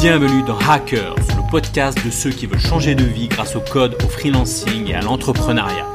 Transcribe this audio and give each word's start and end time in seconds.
Bienvenue 0.00 0.42
dans 0.42 0.58
Hackers, 0.58 1.14
le 1.14 1.50
podcast 1.50 1.98
de 2.04 2.10
ceux 2.10 2.28
qui 2.28 2.44
veulent 2.44 2.60
changer 2.60 2.94
de 2.94 3.02
vie 3.02 3.28
grâce 3.28 3.56
au 3.56 3.60
code, 3.60 3.96
au 4.04 4.08
freelancing 4.08 4.90
et 4.90 4.94
à 4.94 5.00
l'entrepreneuriat. 5.00 5.86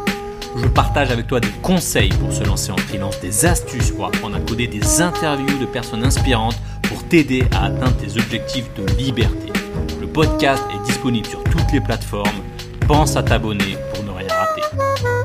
Je 0.58 0.66
partage 0.66 1.12
avec 1.12 1.28
toi 1.28 1.40
des 1.40 1.52
conseils 1.62 2.10
pour 2.10 2.34
se 2.34 2.44
lancer 2.44 2.72
en 2.72 2.78
freelance, 2.78 3.20
des 3.20 3.46
astuces 3.46 3.92
pour 3.92 4.08
apprendre 4.08 4.36
à 4.36 4.40
coder, 4.40 4.66
des 4.66 5.02
interviews 5.02 5.60
de 5.60 5.66
personnes 5.66 6.04
inspirantes 6.04 6.58
pour 6.90 7.04
t'aider 7.08 7.44
à 7.52 7.66
atteindre 7.66 7.96
tes 7.98 8.20
objectifs 8.20 8.74
de 8.74 8.92
liberté. 8.94 9.54
Le 10.00 10.08
podcast 10.08 10.64
est 10.74 10.84
disponible 10.84 11.28
sur 11.28 11.44
toutes 11.44 11.72
les 11.72 11.82
plateformes. 11.82 12.42
Pense 12.88 13.16
à 13.16 13.22
t'abonner 13.22 13.78
pour 13.94 14.04
ne 14.04 14.10
rien 14.10 14.28
rater. 14.28 15.21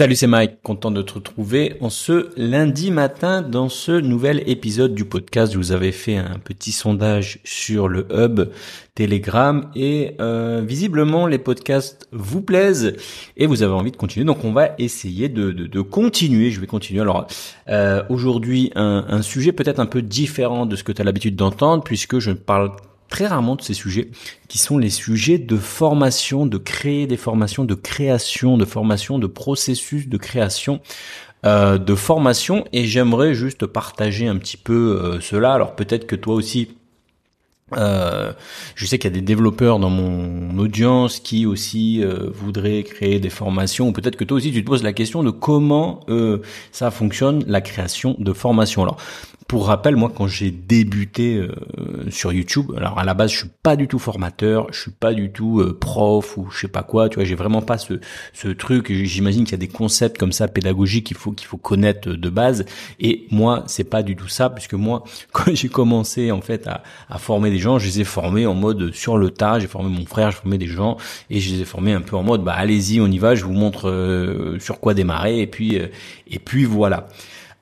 Salut, 0.00 0.14
c'est 0.14 0.28
Mike, 0.28 0.62
content 0.62 0.92
de 0.92 1.02
te 1.02 1.14
retrouver 1.14 1.74
en 1.80 1.90
ce 1.90 2.28
lundi 2.36 2.92
matin 2.92 3.42
dans 3.42 3.68
ce 3.68 3.90
nouvel 3.90 4.48
épisode 4.48 4.94
du 4.94 5.04
podcast. 5.04 5.56
Vous 5.56 5.72
avais 5.72 5.90
fait 5.90 6.16
un 6.16 6.38
petit 6.38 6.70
sondage 6.70 7.40
sur 7.42 7.88
le 7.88 8.06
hub 8.12 8.48
Telegram 8.94 9.68
et 9.74 10.14
euh, 10.20 10.62
visiblement 10.64 11.26
les 11.26 11.38
podcasts 11.38 12.06
vous 12.12 12.42
plaisent 12.42 12.94
et 13.36 13.46
vous 13.46 13.64
avez 13.64 13.72
envie 13.72 13.90
de 13.90 13.96
continuer. 13.96 14.24
Donc 14.24 14.44
on 14.44 14.52
va 14.52 14.76
essayer 14.78 15.28
de, 15.28 15.80
continuer. 15.80 16.52
Je 16.52 16.60
vais 16.60 16.68
continuer. 16.68 17.00
Alors 17.00 17.26
euh, 17.68 18.04
aujourd'hui 18.08 18.70
un, 18.76 19.04
un 19.08 19.22
sujet 19.22 19.50
peut-être 19.50 19.80
un 19.80 19.86
peu 19.86 20.00
différent 20.00 20.64
de 20.64 20.76
ce 20.76 20.84
que 20.84 20.92
tu 20.92 21.02
as 21.02 21.04
l'habitude 21.04 21.34
d'entendre 21.34 21.82
puisque 21.82 22.20
je 22.20 22.30
parle 22.30 22.70
très 23.08 23.26
rarement 23.26 23.56
de 23.56 23.62
ces 23.62 23.74
sujets 23.74 24.10
qui 24.48 24.58
sont 24.58 24.78
les 24.78 24.90
sujets 24.90 25.38
de 25.38 25.56
formation, 25.56 26.46
de 26.46 26.58
créer 26.58 27.06
des 27.06 27.16
formations, 27.16 27.64
de 27.64 27.74
création, 27.74 28.58
de 28.58 28.64
formation, 28.64 29.18
de 29.18 29.26
processus 29.26 30.08
de 30.08 30.16
création. 30.16 30.80
Euh, 31.46 31.78
de 31.78 31.94
formation 31.94 32.64
et 32.72 32.84
j'aimerais 32.86 33.32
juste 33.32 33.64
partager 33.64 34.26
un 34.26 34.36
petit 34.38 34.56
peu 34.56 35.00
euh, 35.00 35.20
cela. 35.20 35.52
Alors 35.52 35.76
peut-être 35.76 36.04
que 36.04 36.16
toi 36.16 36.34
aussi 36.34 36.70
euh, 37.76 38.32
je 38.74 38.86
sais 38.86 38.98
qu'il 38.98 39.08
y 39.08 39.12
a 39.12 39.14
des 39.14 39.24
développeurs 39.24 39.78
dans 39.78 39.90
mon 39.90 40.58
audience 40.58 41.20
qui 41.20 41.46
aussi 41.46 42.02
voudraient 42.32 42.82
créer 42.82 43.20
des 43.20 43.28
formations, 43.28 43.88
ou 43.88 43.92
peut-être 43.92 44.16
que 44.16 44.24
toi 44.24 44.38
aussi 44.38 44.50
tu 44.50 44.64
te 44.64 44.66
poses 44.66 44.82
la 44.82 44.94
question 44.94 45.22
de 45.22 45.30
comment 45.30 46.00
ça 46.72 46.90
fonctionne 46.90 47.44
la 47.46 47.60
création 47.60 48.16
de 48.18 48.32
formations. 48.32 48.82
Alors, 48.82 48.96
pour 49.48 49.66
rappel, 49.68 49.96
moi 49.96 50.12
quand 50.14 50.26
j'ai 50.26 50.50
débuté 50.50 51.36
euh, 51.36 52.10
sur 52.10 52.34
YouTube, 52.34 52.70
alors 52.76 52.98
à 52.98 53.04
la 53.04 53.14
base 53.14 53.32
je 53.32 53.38
suis 53.38 53.50
pas 53.62 53.76
du 53.76 53.88
tout 53.88 53.98
formateur, 53.98 54.66
je 54.72 54.82
suis 54.82 54.90
pas 54.90 55.14
du 55.14 55.32
tout 55.32 55.60
euh, 55.60 55.76
prof 55.76 56.36
ou 56.36 56.50
je 56.50 56.60
sais 56.60 56.68
pas 56.68 56.82
quoi, 56.82 57.08
tu 57.08 57.14
vois, 57.14 57.24
j'ai 57.24 57.34
vraiment 57.34 57.62
pas 57.62 57.78
ce 57.78 57.94
ce 58.34 58.48
truc. 58.48 58.92
J'imagine 58.92 59.44
qu'il 59.44 59.52
y 59.52 59.54
a 59.54 59.58
des 59.58 59.66
concepts 59.66 60.18
comme 60.18 60.32
ça 60.32 60.48
pédagogiques 60.48 61.06
qu'il 61.06 61.16
faut 61.16 61.32
qu'il 61.32 61.46
faut 61.46 61.56
connaître 61.56 62.10
de 62.10 62.28
base. 62.28 62.66
Et 63.00 63.26
moi 63.30 63.64
c'est 63.66 63.84
pas 63.88 64.02
du 64.02 64.16
tout 64.16 64.28
ça, 64.28 64.50
puisque 64.50 64.74
moi 64.74 65.02
quand 65.32 65.54
j'ai 65.54 65.70
commencé 65.70 66.30
en 66.30 66.42
fait 66.42 66.68
à, 66.68 66.82
former 67.18 67.50
des 67.50 67.58
gens, 67.58 67.78
je 67.78 67.86
les 67.86 68.00
ai 68.02 68.04
formés 68.04 68.44
en 68.44 68.54
mode 68.54 68.92
sur 68.92 69.16
le 69.16 69.30
tas. 69.30 69.58
J'ai 69.58 69.66
formé 69.66 69.88
mon 69.88 70.04
frère, 70.04 70.30
j'ai 70.30 70.36
formé 70.36 70.58
des 70.58 70.66
gens 70.66 70.98
et 71.30 71.40
je 71.40 71.54
les 71.54 71.62
ai 71.62 71.64
formés 71.64 71.94
un 71.94 72.02
peu 72.02 72.16
en 72.16 72.22
mode 72.22 72.44
bah 72.44 72.52
allez-y, 72.54 73.00
on 73.00 73.06
y 73.06 73.18
va, 73.18 73.34
je 73.34 73.44
vous 73.44 73.54
montre 73.54 73.88
euh, 73.88 74.58
sur 74.58 74.78
quoi 74.78 74.92
démarrer 74.92 75.40
et 75.40 75.46
puis 75.46 75.80
et 76.30 76.38
puis 76.38 76.66
voilà. 76.66 77.08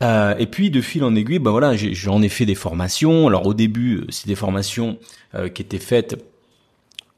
Euh, 0.02 0.36
et 0.38 0.46
puis 0.46 0.70
de 0.70 0.80
fil 0.80 1.02
en 1.04 1.14
aiguille, 1.14 1.38
ben 1.38 1.50
voilà, 1.50 1.74
j'en 1.76 2.22
ai, 2.22 2.28
fait 2.28 2.46
des 2.46 2.54
formations. 2.54 3.28
Alors 3.28 3.46
au 3.46 3.54
début, 3.54 4.04
c'est 4.10 4.26
des 4.26 4.34
formations 4.34 4.98
euh, 5.34 5.48
qui 5.48 5.62
étaient 5.62 5.78
faites 5.78 6.22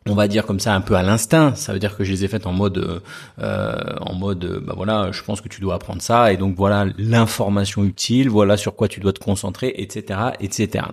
on 0.09 0.15
va 0.15 0.29
dire 0.29 0.47
comme 0.47 0.61
ça 0.61 0.75
un 0.75 0.81
peu 0.81 0.95
à 0.95 1.03
l'instinct. 1.03 1.55
Ça 1.55 1.73
veut 1.73 1.79
dire 1.79 1.97
que 1.97 2.05
je 2.05 2.13
les 2.13 2.25
ai 2.25 2.29
faites 2.29 2.47
en 2.47 2.53
mode 2.53 3.03
euh, 3.41 3.75
en 4.01 4.15
mode 4.15 4.63
bah 4.65 4.75
voilà 4.77 5.11
je 5.13 5.23
pense 5.23 5.41
que 5.41 5.49
tu 5.49 5.61
dois 5.61 5.75
apprendre 5.75 6.03
ça 6.03 6.33
et 6.33 6.37
donc 6.37 6.57
voilà 6.57 6.87
l'information 6.99 7.85
utile 7.85 8.29
voilà 8.29 8.57
sur 8.57 8.75
quoi 8.75 8.89
tu 8.89 9.01
dois 9.01 9.13
te 9.13 9.23
concentrer 9.23 9.75
etc 9.77 10.21
etc 10.41 10.87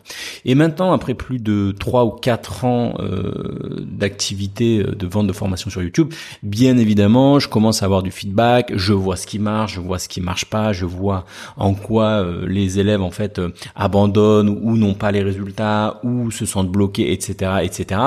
et 0.46 0.56
maintenant 0.56 0.94
après 0.94 1.14
plus 1.14 1.40
de 1.40 1.74
trois 1.78 2.06
ou 2.06 2.12
quatre 2.12 2.66
ans 2.66 2.96
euh, 3.00 3.86
d'activité 3.86 4.80
euh, 4.80 4.96
de 4.96 5.08
vente 5.08 5.28
de 5.28 5.34
formation 5.34 5.70
sur 5.70 5.82
YouTube 5.82 6.14
bien 6.44 6.78
évidemment 6.78 7.40
je 7.40 7.50
commence 7.50 7.82
à 7.82 7.86
avoir 7.86 8.04
du 8.04 8.12
feedback 8.12 8.72
je 8.76 8.94
vois 8.94 9.16
ce 9.16 9.28
qui 9.28 9.40
marche 9.40 9.76
je 9.76 9.80
vois 9.80 10.00
ce 10.00 10.08
qui 10.08 10.22
marche 10.22 10.46
pas 10.46 10.74
je 10.74 10.86
vois 10.86 11.26
en 11.58 11.74
quoi 11.74 12.06
euh, 12.06 12.46
les 12.48 12.80
élèves 12.80 13.02
en 13.02 13.12
fait 13.12 13.40
euh, 13.40 13.50
abandonnent 13.76 14.50
ou 14.50 14.78
n'ont 14.78 14.94
pas 14.94 15.12
les 15.12 15.24
résultats 15.24 16.00
ou 16.04 16.32
se 16.32 16.46
sentent 16.46 16.72
bloqués 16.72 17.12
etc 17.12 17.60
etc 17.64 18.02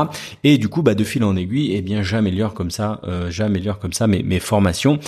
et 0.44 0.58
du 0.58 0.69
coup 0.69 0.82
bah, 0.82 0.94
de 0.98 1.04
fil 1.04 1.25
en 1.25 1.36
aiguille, 1.36 1.72
eh 1.75 1.81
bien 1.81 2.03
j'améliore 2.03 2.53
comme 2.53 2.70
ça, 2.70 3.00
euh, 3.04 3.31
j'améliore 3.31 3.78
comme 3.78 3.94
ça 3.94 4.06
mes, 4.06 4.22
mes 4.22 4.41
formations 4.41 4.98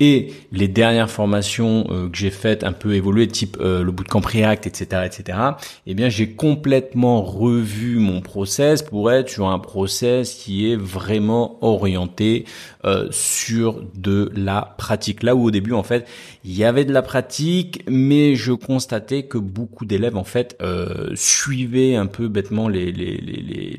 et 0.00 0.32
les 0.50 0.66
dernières 0.66 1.10
formations 1.10 1.86
euh, 1.90 2.08
que 2.08 2.16
j'ai 2.16 2.30
faites 2.30 2.64
un 2.64 2.72
peu 2.72 2.94
évoluer, 2.94 3.28
type 3.28 3.58
euh, 3.60 3.84
le 3.84 3.92
bootcamp 3.92 4.20
React, 4.20 4.66
etc., 4.66 5.02
etc. 5.04 5.38
Eh 5.86 5.94
bien 5.94 6.08
j'ai 6.08 6.30
complètement 6.30 7.22
revu 7.22 7.98
mon 7.98 8.22
process 8.22 8.82
pour 8.82 9.12
être 9.12 9.28
sur 9.28 9.48
un 9.48 9.58
process 9.58 10.34
qui 10.34 10.72
est 10.72 10.76
vraiment 10.76 11.58
orienté 11.62 12.46
euh, 12.86 13.08
sur 13.10 13.82
de 13.94 14.32
la 14.34 14.74
pratique. 14.78 15.22
Là 15.22 15.36
où 15.36 15.44
au 15.44 15.50
début 15.50 15.74
en 15.74 15.82
fait 15.82 16.08
il 16.44 16.56
y 16.56 16.64
avait 16.64 16.86
de 16.86 16.92
la 16.92 17.02
pratique, 17.02 17.82
mais 17.86 18.34
je 18.34 18.52
constatais 18.52 19.24
que 19.24 19.36
beaucoup 19.36 19.84
d'élèves 19.84 20.16
en 20.16 20.24
fait 20.24 20.56
euh, 20.62 21.10
suivaient 21.14 21.96
un 21.96 22.06
peu 22.06 22.28
bêtement 22.28 22.68
les, 22.68 22.90
les, 22.90 23.18
les, 23.18 23.42
les, 23.42 23.78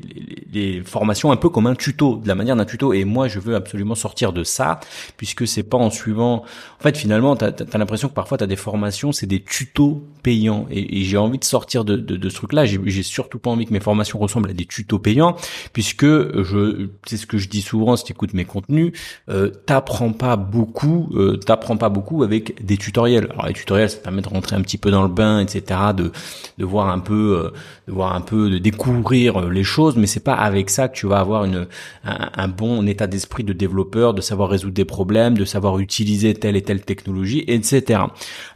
les 0.52 0.82
formations 0.82 1.32
un 1.32 1.36
peu 1.36 1.48
comme 1.48 1.66
un 1.66 1.74
tuto, 1.74 2.16
de 2.16 2.28
la 2.28 2.36
manière 2.36 2.54
d'un 2.54 2.64
tuto. 2.64 2.92
Et 2.92 3.04
moi 3.04 3.26
je 3.26 3.40
veux 3.40 3.56
absolument 3.56 3.96
sortir 3.96 4.32
de 4.32 4.44
ça, 4.44 4.78
puisque 5.16 5.48
c'est 5.48 5.64
pas 5.64 5.78
en 5.78 5.90
suivant. 5.90 6.11
En 6.20 6.82
fait 6.82 6.96
finalement 6.96 7.36
t'as 7.36 7.48
as, 7.48 7.78
l'impression 7.78 8.08
que 8.08 8.14
parfois 8.14 8.38
t'as 8.38 8.46
des 8.46 8.56
formations, 8.56 9.12
c'est 9.12 9.26
des 9.26 9.42
tutos 9.42 10.06
payants, 10.22 10.66
et, 10.70 11.00
et 11.00 11.04
j'ai 11.04 11.16
envie 11.16 11.38
de 11.38 11.44
sortir 11.44 11.84
de, 11.84 11.96
de, 11.96 12.16
de 12.16 12.28
ce 12.28 12.34
truc-là. 12.36 12.64
J'ai 12.64 13.02
surtout 13.02 13.38
pas 13.38 13.50
envie 13.50 13.66
que 13.66 13.72
mes 13.72 13.80
formations 13.80 14.18
ressemblent 14.18 14.50
à 14.50 14.54
des 14.54 14.66
tutos 14.66 14.98
payants, 14.98 15.36
puisque 15.72 16.06
je 16.06 16.88
c'est 17.06 17.16
ce 17.16 17.26
que 17.26 17.38
je 17.38 17.48
dis 17.48 17.62
souvent 17.62 17.96
si 17.96 18.04
tu 18.04 18.12
écoutes 18.12 18.34
mes 18.34 18.44
contenus 18.44 18.92
euh, 19.28 19.50
t'apprends 19.66 20.12
pas 20.12 20.36
beaucoup, 20.36 21.08
euh, 21.14 21.36
t'apprends 21.36 21.76
pas 21.76 21.88
beaucoup 21.88 22.22
avec 22.22 22.64
des 22.64 22.76
tutoriels. 22.76 23.28
Alors 23.30 23.46
les 23.46 23.52
tutoriels, 23.52 23.90
ça 23.90 23.98
permet 23.98 24.22
de 24.22 24.28
rentrer 24.28 24.56
un 24.56 24.60
petit 24.60 24.78
peu 24.78 24.90
dans 24.90 25.02
le 25.02 25.08
bain, 25.08 25.40
etc., 25.40 25.80
de 25.96 26.12
de 26.58 26.64
voir 26.64 26.88
un 26.88 26.98
peu, 26.98 27.38
euh, 27.44 27.50
de 27.88 27.92
voir 27.92 28.14
un 28.14 28.20
peu, 28.20 28.50
de 28.50 28.58
découvrir 28.58 29.40
euh, 29.40 29.50
les 29.50 29.64
choses, 29.64 29.96
mais 29.96 30.06
c'est 30.06 30.20
pas 30.20 30.34
avec 30.34 30.70
ça 30.70 30.88
que 30.88 30.96
tu 30.96 31.06
vas 31.06 31.18
avoir 31.18 31.44
une 31.44 31.66
un, 32.04 32.30
un 32.34 32.48
bon 32.48 32.86
état 32.86 33.06
d'esprit 33.06 33.44
de 33.44 33.52
développeur, 33.52 34.14
de 34.14 34.20
savoir 34.20 34.50
résoudre 34.50 34.74
des 34.74 34.84
problèmes, 34.84 35.36
de 35.36 35.44
savoir 35.44 35.78
utiliser 35.78 36.01
telle 36.34 36.56
et 36.56 36.62
telle 36.62 36.84
technologie, 36.84 37.44
etc. 37.46 38.00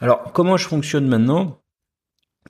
Alors 0.01 0.33
comment 0.33 0.57
je 0.57 0.67
fonctionne 0.67 1.07
maintenant? 1.07 1.61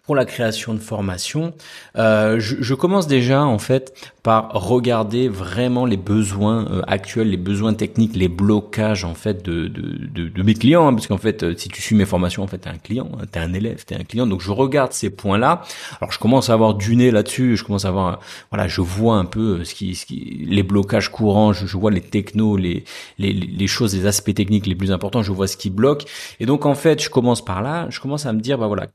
Pour 0.07 0.15
la 0.15 0.25
création 0.25 0.73
de 0.73 0.79
formation, 0.79 1.53
euh, 1.97 2.39
je, 2.39 2.57
je, 2.61 2.75
commence 2.75 3.09
déjà 3.09 3.45
en 3.45 3.59
fait 3.59 4.13
par 4.23 4.51
regarder 4.53 5.29
vraiment 5.29 5.85
les 5.85 5.97
besoins 5.97 6.71
euh, 6.71 6.83
actuels, 6.87 7.31
les 7.31 7.37
besoins 7.37 7.75
techniques, 7.75 8.15
les 8.15 8.29
blocages 8.29 9.05
en 9.05 9.15
fait 9.15 9.45
de, 9.45 9.67
de, 9.67 10.07
de, 10.07 10.29
de 10.29 10.43
mes 10.45 10.55
clients, 10.55 10.87
hein, 10.87 10.95
parce 10.95 11.09
qu'en 11.09 11.19
fait, 11.19 11.43
euh, 11.43 11.55
si 11.57 11.69
tu 11.69 11.83
suis 11.83 11.97
mes 11.97 12.05
formations, 12.05 12.45
en 12.45 12.47
fait, 12.47 12.59
t'es 12.59 12.71
un 12.71 12.79
client, 12.79 13.09
hein, 13.21 13.25
t'es 13.31 13.41
un 13.41 13.53
élève, 13.53 13.85
t'es 13.85 13.97
un 13.97 14.05
client, 14.05 14.29
donc 14.29 14.41
je 14.41 14.53
regarde 14.53 14.93
ces 14.93 15.11
points-là. 15.11 15.63
Alors, 16.01 16.13
je 16.13 16.21
commence 16.21 16.51
à 16.51 16.53
avoir 16.53 16.75
du 16.75 16.95
nez 16.95 17.11
là-dessus, 17.11 17.57
je 17.57 17.65
commence 17.65 17.85
à 17.85 17.89
avoir, 17.89 18.21
voilà, 18.53 18.69
je 18.69 18.81
vois 18.81 19.17
un 19.17 19.25
peu 19.25 19.65
ce 19.65 19.75
qui, 19.75 19.97
ce 19.97 20.07
qui 20.07 20.47
les 20.49 20.63
blocages 20.63 21.11
courants, 21.11 21.53
je, 21.53 21.67
je 21.67 21.77
vois 21.77 21.91
les 21.91 22.01
technos, 22.01 22.57
les, 22.57 22.85
les, 23.19 23.33
les 23.33 23.67
choses, 23.67 23.95
les 23.97 24.07
aspects 24.07 24.35
techniques 24.35 24.67
les 24.67 24.77
plus 24.77 24.93
importants, 24.93 25.23
je 25.23 25.33
vois 25.33 25.49
ce 25.49 25.57
qui 25.57 25.71
bloque, 25.71 26.05
et 26.39 26.47
donc 26.47 26.65
en 26.65 26.77
fait, 26.77 27.03
je 27.03 27.11
commence 27.11 27.45
par 27.45 27.61
là, 27.61 27.89
je 27.91 27.99
commence 27.99 28.25
à 28.25 28.33
me 28.33 28.41
dire, 28.41 28.57
bah 28.57 28.69
voilà, 28.69 28.87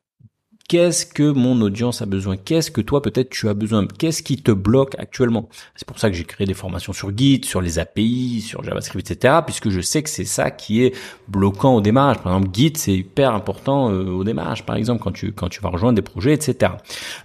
qu'est-ce 0.72 1.06
que 1.06 1.30
mon 1.30 1.60
audience 1.60 2.02
a 2.02 2.06
besoin? 2.06 2.38
Qu'est-ce 2.38 2.72
que 2.72 2.80
toi 2.80 3.02
peut-être 3.02 3.30
tu 3.30 3.50
as 3.50 3.54
besoin? 3.54 3.86
Qu'est-ce 4.00 4.24
qui 4.24 4.38
te 4.38 4.52
bloque 4.52 4.96
actuellement? 4.98 5.50
C'est 5.76 5.86
pour 5.86 6.00
ça 6.00 6.10
que 6.10 6.16
j'ai 6.16 6.24
créé 6.24 6.48
des 6.48 6.54
formations 6.54 6.94
sur 6.94 7.12
Git, 7.14 7.42
sur 7.44 7.60
les 7.60 7.78
API, 7.78 8.40
sur 8.40 8.64
JavaScript, 8.64 9.12
etc. 9.12 9.40
Puisque 9.46 9.70
je 9.70 9.82
sais 9.82 10.02
que 10.02 10.10
c'est 10.10 10.24
ça 10.24 10.50
qui 10.50 10.82
est 10.82 10.96
bloquant 11.28 11.76
au 11.76 11.82
démarrage. 11.82 12.20
Par 12.20 12.34
exemple, 12.34 12.56
Git 12.56 12.72
c'est 12.78 12.94
hyper 12.94 13.34
important 13.34 13.92
euh, 13.92 14.12
au 14.12 14.24
démarrage, 14.24 14.66
par 14.66 14.78
exemple 14.78 15.04
quand 15.04 15.12
tu 15.12 15.34
quand 15.34 15.50
tu 15.50 15.60
vas 15.60 15.68
rejoindre 15.68 15.98
des 15.98 16.02
projets, 16.02 16.34
etc. 16.34 16.72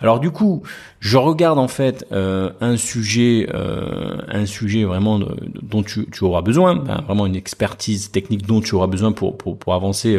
Alors 0.01 0.19
du 0.19 0.33
coup, 0.33 0.65
je 0.99 1.17
regarde 1.17 1.61
en 1.61 1.69
fait 1.69 2.05
euh, 2.11 2.51
un 2.61 2.77
sujet, 2.77 3.49
euh, 3.55 4.17
un 4.27 4.47
sujet 4.47 4.83
vraiment 4.83 5.21
dont 5.63 5.85
tu, 5.85 6.05
auras 6.23 6.43
besoin, 6.43 6.83
hein, 6.89 7.03
vraiment 7.07 7.27
une 7.27 7.37
expertise 7.37 8.11
technique 8.11 8.45
dont 8.45 8.61
tu 8.61 8.75
auras 8.75 8.89
besoin 8.89 9.13
pour 9.13 9.39
pour, 9.39 9.57
pour 9.57 9.75
avancer, 9.75 10.19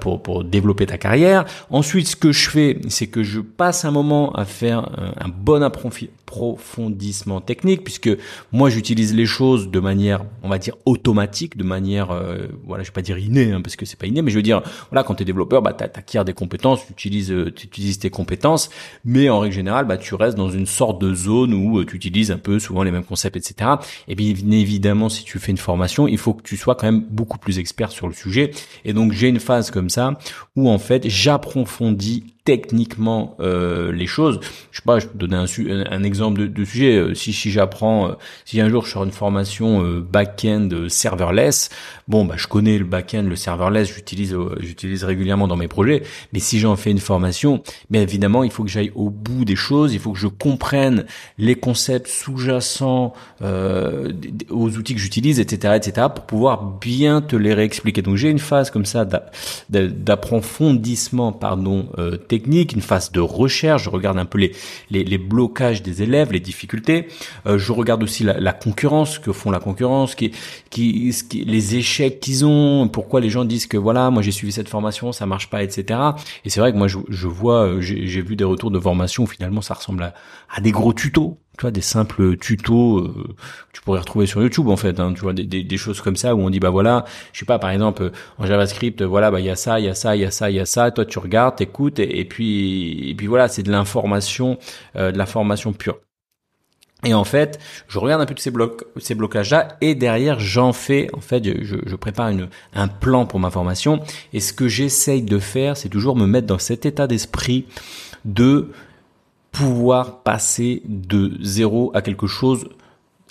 pour 0.00 0.20
pour 0.20 0.42
développer 0.42 0.86
ta 0.86 0.98
carrière. 0.98 1.44
Ensuite, 1.70 2.08
ce 2.08 2.16
que 2.16 2.32
je 2.32 2.39
fais, 2.48 2.78
c'est 2.88 3.08
que 3.08 3.22
je 3.22 3.40
passe 3.40 3.84
un 3.84 3.90
moment 3.90 4.32
à 4.32 4.44
faire 4.44 4.90
un 5.18 5.28
bon 5.28 5.62
approfondissement 5.62 7.40
technique, 7.40 7.84
puisque 7.84 8.10
moi 8.52 8.70
j'utilise 8.70 9.14
les 9.14 9.26
choses 9.26 9.70
de 9.70 9.80
manière, 9.80 10.24
on 10.42 10.48
va 10.48 10.58
dire 10.58 10.76
automatique, 10.86 11.56
de 11.56 11.64
manière, 11.64 12.10
euh, 12.10 12.46
voilà, 12.66 12.82
je 12.84 12.88
vais 12.88 12.94
pas 12.94 13.02
dire 13.02 13.18
innée, 13.18 13.52
hein, 13.52 13.60
parce 13.60 13.76
que 13.76 13.84
c'est 13.84 13.98
pas 13.98 14.06
inné, 14.06 14.22
mais 14.22 14.30
je 14.30 14.36
veux 14.36 14.42
dire, 14.42 14.62
voilà, 14.90 15.02
quand 15.02 15.14
tu 15.14 15.22
es 15.22 15.26
développeur, 15.26 15.62
bah 15.62 15.72
t'acquiers 15.72 16.24
des 16.24 16.32
compétences, 16.32 16.86
tu 16.86 16.92
utilises, 16.92 17.34
tu 17.56 17.66
utilises 17.66 17.98
tes 17.98 18.10
compétences, 18.10 18.70
mais 19.04 19.28
en 19.28 19.40
règle 19.40 19.54
générale, 19.54 19.86
bah 19.86 19.96
tu 19.96 20.14
restes 20.14 20.36
dans 20.36 20.50
une 20.50 20.66
sorte 20.66 21.00
de 21.00 21.14
zone 21.14 21.54
où 21.54 21.84
tu 21.84 21.96
utilises 21.96 22.30
un 22.30 22.38
peu 22.38 22.58
souvent 22.58 22.82
les 22.82 22.90
mêmes 22.90 23.04
concepts, 23.04 23.36
etc. 23.36 23.72
Et 24.08 24.14
bien 24.14 24.30
évidemment, 24.50 25.08
si 25.08 25.24
tu 25.24 25.38
fais 25.38 25.50
une 25.50 25.58
formation, 25.58 26.06
il 26.08 26.18
faut 26.18 26.34
que 26.34 26.42
tu 26.42 26.56
sois 26.56 26.74
quand 26.74 26.86
même 26.86 27.04
beaucoup 27.10 27.38
plus 27.38 27.58
expert 27.58 27.90
sur 27.90 28.08
le 28.08 28.14
sujet. 28.14 28.50
Et 28.84 28.92
donc 28.92 29.12
j'ai 29.12 29.28
une 29.28 29.40
phase 29.40 29.70
comme 29.70 29.90
ça 29.90 30.18
où 30.56 30.68
en 30.68 30.78
fait 30.78 31.08
j'approfondis 31.08 32.19
qui 32.20 32.39
techniquement 32.50 33.36
euh, 33.38 33.92
les 33.92 34.08
choses. 34.08 34.40
Je 34.72 34.78
sais 34.78 34.84
pas, 34.84 34.98
je 34.98 35.06
peux 35.06 35.16
donner 35.16 35.36
un, 35.36 35.46
un 35.88 36.02
exemple 36.02 36.40
de, 36.40 36.46
de, 36.48 36.64
sujet. 36.64 36.96
Euh, 36.96 37.14
si, 37.14 37.32
si 37.32 37.52
j'apprends, 37.52 38.08
euh, 38.08 38.12
si 38.44 38.60
un 38.60 38.68
jour 38.68 38.84
je 38.84 38.90
sors 38.90 39.04
une 39.04 39.12
formation 39.12 40.00
back-end 40.00 40.68
serverless, 40.88 41.70
bon 42.08 42.24
bah 42.24 42.34
je 42.36 42.48
connais 42.48 42.76
le 42.76 42.84
back-end, 42.84 43.22
le 43.22 43.36
serverless, 43.36 43.94
j'utilise 43.94 44.36
j'utilise 44.58 45.04
régulièrement 45.04 45.46
dans 45.46 45.56
mes 45.56 45.68
projets. 45.68 46.02
Mais 46.32 46.40
si 46.40 46.58
j'en 46.58 46.74
fais 46.74 46.90
une 46.90 46.98
formation, 46.98 47.62
bien 47.88 48.02
évidemment 48.02 48.42
il 48.42 48.50
faut 48.50 48.64
que 48.64 48.70
j'aille 48.70 48.90
au 48.96 49.10
bout 49.10 49.44
des 49.44 49.54
choses, 49.54 49.94
il 49.94 50.00
faut 50.00 50.10
que 50.12 50.18
je 50.18 50.26
comprenne 50.26 51.04
les 51.38 51.54
concepts 51.54 52.08
sous-jacents 52.08 53.12
aux 53.42 54.76
outils 54.76 54.94
que 54.94 55.00
j'utilise, 55.00 55.38
etc., 55.38 55.74
etc., 55.76 56.08
pour 56.12 56.24
pouvoir 56.24 56.64
bien 56.64 57.20
te 57.20 57.36
les 57.36 57.54
réexpliquer. 57.54 58.02
Donc 58.02 58.16
j'ai 58.16 58.30
une 58.30 58.40
phase 58.40 58.70
comme 58.70 58.86
ça 58.86 59.06
d'approfondissement, 59.68 61.30
pardon, 61.32 61.86
technique 62.28 62.39
technique, 62.40 62.72
une 62.72 62.80
phase 62.80 63.12
de 63.12 63.20
recherche. 63.20 63.84
Je 63.84 63.90
regarde 63.90 64.18
un 64.18 64.24
peu 64.24 64.38
les, 64.38 64.52
les, 64.90 65.18
blocages 65.18 65.82
des 65.82 66.02
élèves, 66.02 66.32
les 66.32 66.40
difficultés. 66.40 67.08
Euh, 67.46 67.58
je 67.58 67.72
regarde 67.72 68.02
aussi 68.02 68.24
la, 68.24 68.52
concurrence, 68.52 69.18
que 69.18 69.32
font 69.32 69.50
la 69.50 69.60
concurrence, 69.60 70.14
qui, 70.14 70.32
qui, 70.70 71.12
les 71.46 71.76
échecs 71.76 72.20
qu'ils 72.20 72.44
ont, 72.44 72.88
pourquoi 72.88 73.20
les 73.20 73.30
gens 73.30 73.44
disent 73.44 73.66
que 73.66 73.76
voilà, 73.76 74.10
moi 74.10 74.22
j'ai 74.22 74.32
suivi 74.32 74.52
cette 74.52 74.68
formation, 74.68 75.12
ça 75.12 75.26
marche 75.26 75.50
pas, 75.50 75.62
etc. 75.62 76.00
Et 76.44 76.50
c'est 76.50 76.60
vrai 76.60 76.72
que 76.72 76.78
moi 76.78 76.88
je, 76.88 76.98
je 77.08 77.28
vois, 77.28 77.66
euh, 77.66 77.80
j'ai 77.80 78.22
vu 78.22 78.36
des 78.36 78.44
retours 78.44 78.70
de 78.70 78.80
formation 78.80 79.24
où 79.24 79.26
finalement 79.26 79.60
ça 79.60 79.74
ressemble 79.74 80.02
à, 80.02 80.14
à 80.54 80.60
des 80.60 80.72
gros 80.72 80.92
tutos 80.92 81.38
tu 81.58 81.62
vois, 81.62 81.70
des 81.70 81.80
simples 81.80 82.36
tutos 82.36 82.98
euh, 82.98 83.34
que 83.68 83.72
tu 83.72 83.82
pourrais 83.82 84.00
retrouver 84.00 84.26
sur 84.26 84.42
YouTube 84.42 84.68
en 84.68 84.76
fait, 84.76 84.98
hein, 85.00 85.12
tu 85.14 85.20
vois, 85.20 85.32
des, 85.32 85.44
des, 85.44 85.76
choses 85.76 86.00
comme 86.00 86.16
ça 86.16 86.34
où 86.34 86.40
on 86.40 86.50
dit 86.50 86.60
bah 86.60 86.70
voilà, 86.70 87.04
je 87.32 87.40
sais 87.40 87.46
pas, 87.46 87.58
par 87.58 87.70
exemple 87.70 88.12
en 88.38 88.46
JavaScript, 88.46 89.02
voilà, 89.02 89.30
bah 89.30 89.40
il 89.40 89.46
y 89.46 89.50
a 89.50 89.56
ça, 89.56 89.78
il 89.78 89.86
y 89.86 89.88
a 89.88 89.94
ça, 89.94 90.16
il 90.16 90.22
y 90.22 90.24
a 90.24 90.30
ça, 90.30 90.50
il 90.50 90.56
y 90.56 90.60
a 90.60 90.66
ça, 90.66 90.90
toi 90.90 91.04
tu 91.04 91.18
regardes, 91.18 91.56
t'écoutes 91.56 91.98
et, 91.98 92.20
et 92.20 92.24
puis 92.24 93.10
et 93.10 93.14
puis 93.14 93.26
voilà, 93.26 93.48
c'est 93.48 93.62
de 93.62 93.70
l'information, 93.70 94.58
euh, 94.96 95.12
de 95.12 95.18
l'information 95.18 95.72
pure. 95.72 95.98
Et 97.04 97.14
en 97.14 97.24
fait, 97.24 97.58
je 97.88 97.98
regarde 97.98 98.20
un 98.20 98.26
peu 98.26 98.34
tous 98.34 98.42
ces, 98.42 98.50
blocs, 98.50 98.84
ces 98.98 99.14
blocages-là 99.14 99.76
et 99.80 99.94
derrière, 99.94 100.38
j'en 100.38 100.72
fais, 100.72 101.08
en 101.14 101.20
fait, 101.20 101.42
je, 101.44 101.76
je, 101.86 101.96
prépare 101.96 102.28
une, 102.28 102.48
un 102.74 102.88
plan 102.88 103.24
pour 103.24 103.40
ma 103.40 103.50
formation. 103.50 104.00
Et 104.34 104.40
ce 104.40 104.52
que 104.52 104.68
j'essaye 104.68 105.22
de 105.22 105.38
faire, 105.38 105.76
c'est 105.76 105.88
toujours 105.88 106.14
me 106.14 106.26
mettre 106.26 106.46
dans 106.46 106.58
cet 106.58 106.84
état 106.84 107.06
d'esprit 107.06 107.66
de 108.26 108.70
pouvoir 109.52 110.22
passer 110.22 110.82
de 110.86 111.38
zéro 111.42 111.90
à 111.94 112.02
quelque 112.02 112.26
chose 112.26 112.68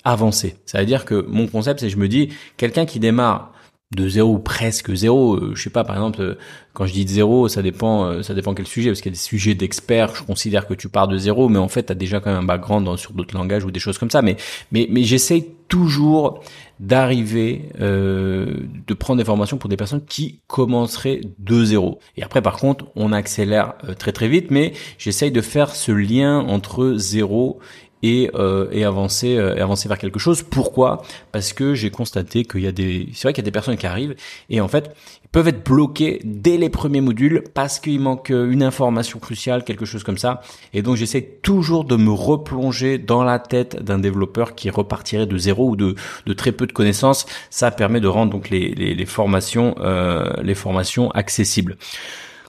avancé. 0.04 0.56
C'est-à-dire 0.66 1.04
que 1.04 1.26
mon 1.28 1.46
concept, 1.46 1.80
c'est 1.80 1.90
je 1.90 1.98
me 1.98 2.08
dis, 2.08 2.30
quelqu'un 2.56 2.86
qui 2.86 3.00
démarre 3.00 3.52
de 3.94 4.08
zéro 4.08 4.38
presque 4.38 4.94
zéro, 4.94 5.34
euh, 5.34 5.52
je 5.54 5.62
sais 5.62 5.70
pas, 5.70 5.82
par 5.82 5.96
exemple, 5.96 6.22
euh, 6.22 6.38
quand 6.74 6.86
je 6.86 6.92
dis 6.92 7.04
de 7.04 7.10
zéro, 7.10 7.48
ça 7.48 7.60
dépend, 7.60 8.04
euh, 8.04 8.22
ça 8.22 8.34
dépend 8.34 8.54
quel 8.54 8.66
sujet, 8.66 8.90
parce 8.90 9.00
qu'il 9.00 9.10
y 9.10 9.14
a 9.14 9.16
des 9.16 9.18
sujets 9.18 9.54
d'experts, 9.54 10.14
je 10.14 10.22
considère 10.22 10.68
que 10.68 10.74
tu 10.74 10.88
pars 10.88 11.08
de 11.08 11.18
zéro, 11.18 11.48
mais 11.48 11.58
en 11.58 11.66
fait, 11.66 11.86
tu 11.86 11.92
as 11.92 11.96
déjà 11.96 12.20
quand 12.20 12.30
même 12.30 12.40
un 12.40 12.46
background 12.46 12.86
dans, 12.86 12.96
sur 12.96 13.12
d'autres 13.12 13.36
langages 13.36 13.64
ou 13.64 13.72
des 13.72 13.80
choses 13.80 13.98
comme 13.98 14.10
ça. 14.10 14.22
Mais, 14.22 14.36
mais, 14.70 14.86
mais 14.90 15.02
j'essaye 15.02 15.48
toujours 15.66 16.40
d'arriver, 16.80 17.68
de 17.78 18.94
prendre 18.98 19.18
des 19.18 19.24
formations 19.24 19.58
pour 19.58 19.68
des 19.68 19.76
personnes 19.76 20.04
qui 20.04 20.40
commenceraient 20.48 21.20
de 21.38 21.64
zéro. 21.64 22.00
Et 22.16 22.22
après, 22.22 22.42
par 22.42 22.56
contre, 22.56 22.86
on 22.96 23.12
accélère 23.12 23.74
très 23.98 24.12
très 24.12 24.28
vite, 24.28 24.50
mais 24.50 24.72
j'essaye 24.98 25.30
de 25.30 25.40
faire 25.40 25.76
ce 25.76 25.92
lien 25.92 26.38
entre 26.40 26.94
zéro 26.96 27.60
et, 28.02 28.30
euh, 28.34 28.68
et 28.72 28.84
avancer 28.84 29.36
euh, 29.36 29.56
et 29.56 29.60
avancer 29.60 29.88
vers 29.88 29.98
quelque 29.98 30.18
chose. 30.18 30.42
Pourquoi? 30.42 31.02
Parce 31.32 31.52
que 31.52 31.74
j'ai 31.74 31.90
constaté 31.90 32.44
qu'il 32.44 32.60
y 32.60 32.66
a 32.66 32.72
des 32.72 33.08
c'est 33.14 33.22
vrai 33.22 33.32
qu'il 33.32 33.42
y 33.42 33.46
a 33.46 33.50
des 33.50 33.50
personnes 33.50 33.76
qui 33.76 33.86
arrivent 33.86 34.14
et 34.48 34.60
en 34.60 34.68
fait 34.68 34.94
ils 35.24 35.28
peuvent 35.28 35.48
être 35.48 35.64
bloqués 35.64 36.20
dès 36.24 36.56
les 36.56 36.70
premiers 36.70 37.00
modules 37.00 37.44
parce 37.54 37.78
qu'il 37.78 38.00
manque 38.00 38.30
euh, 38.30 38.50
une 38.50 38.62
information 38.62 39.18
cruciale, 39.18 39.64
quelque 39.64 39.84
chose 39.84 40.02
comme 40.02 40.18
ça. 40.18 40.42
Et 40.72 40.82
donc 40.82 40.96
j'essaie 40.96 41.22
toujours 41.42 41.84
de 41.84 41.96
me 41.96 42.10
replonger 42.10 42.98
dans 42.98 43.22
la 43.22 43.38
tête 43.38 43.82
d'un 43.82 43.98
développeur 43.98 44.54
qui 44.54 44.70
repartirait 44.70 45.26
de 45.26 45.38
zéro 45.38 45.70
ou 45.70 45.76
de, 45.76 45.94
de 46.26 46.32
très 46.32 46.52
peu 46.52 46.66
de 46.66 46.72
connaissances. 46.72 47.26
Ça 47.50 47.70
permet 47.70 48.00
de 48.00 48.08
rendre 48.08 48.32
donc 48.32 48.50
les, 48.50 48.74
les, 48.74 48.94
les 48.94 49.06
formations 49.06 49.74
euh, 49.80 50.30
les 50.42 50.54
formations 50.54 51.10
accessibles. 51.10 51.76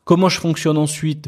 Comment 0.04 0.30
je 0.30 0.39
fonctionne 0.39 0.77
ensuite? 0.77 1.27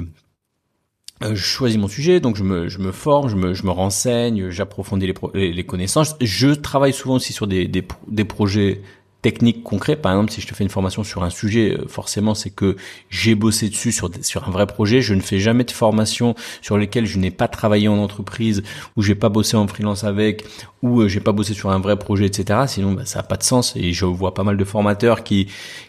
Je 1.31 1.35
choisis 1.35 1.77
mon 1.77 1.87
sujet, 1.87 2.19
donc 2.19 2.35
je 2.35 2.43
me, 2.43 2.91
forme, 2.91 3.29
je 3.29 3.63
me, 3.63 3.71
renseigne, 3.71 4.49
j'approfondis 4.49 5.13
les, 5.33 5.63
connaissances. 5.63 6.15
Je 6.21 6.49
travaille 6.49 6.93
souvent 6.93 7.15
aussi 7.15 7.33
sur 7.33 7.47
des 7.47 8.25
projets 8.27 8.81
techniques 9.23 9.63
concrets. 9.63 9.95
Par 9.95 10.11
exemple, 10.11 10.31
si 10.31 10.41
je 10.41 10.47
te 10.47 10.53
fais 10.53 10.63
une 10.63 10.69
formation 10.69 11.03
sur 11.03 11.23
un 11.23 11.31
sujet, 11.31 11.75
euh, 11.79 11.87
forcément, 11.87 12.35
c'est 12.35 12.51
que 12.51 12.75
j'ai 13.09 13.33
bossé 13.33 13.69
dessus 13.69 13.91
sur, 13.91 14.11
sur 14.21 14.47
un 14.47 14.51
vrai 14.51 14.67
projet. 14.67 15.01
Je 15.01 15.15
ne 15.15 15.21
fais 15.21 15.39
jamais 15.39 15.63
de 15.63 15.71
formation 15.71 16.35
sur 16.61 16.77
lesquelles 16.77 17.07
je 17.07 17.17
n'ai 17.17 17.31
pas 17.31 17.47
travaillé 17.47 17.87
en 17.87 17.97
entreprise, 17.97 18.61
ou 18.95 19.01
j'ai 19.01 19.15
pas 19.15 19.29
bossé 19.29 19.57
en 19.57 19.65
freelance 19.67 20.03
avec, 20.03 20.45
ou 20.83 21.01
euh, 21.01 21.07
j'ai 21.07 21.21
pas 21.21 21.31
bossé 21.31 21.55
sur 21.55 21.71
un 21.71 21.79
vrai 21.79 21.97
projet, 21.97 22.25
etc. 22.27 22.59
Sinon, 22.67 22.91
bah, 22.91 23.05
ça 23.05 23.21
a 23.21 23.23
pas 23.23 23.37
de 23.37 23.43
sens. 23.43 23.75
Et 23.75 23.93
je 23.93 24.05
vois 24.05 24.35
pas 24.35 24.43
mal 24.43 24.57
de 24.57 24.63
formateurs 24.63 25.23
qui, 25.23 25.47